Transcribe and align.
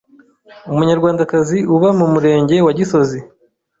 umunyarwandakazi 0.71 1.57
uba 1.75 1.89
mu 1.99 2.05
Murenge 2.13 2.55
wa 2.65 2.71
Gisozi 2.77 3.19